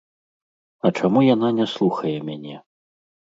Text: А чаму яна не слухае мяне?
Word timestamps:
А 0.87 0.91
чаму 1.01 1.19
яна 1.25 1.49
не 1.59 1.67
слухае 1.75 2.17
мяне? 2.31 2.55